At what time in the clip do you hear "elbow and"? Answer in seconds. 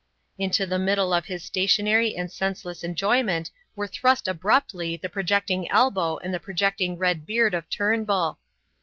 5.69-6.33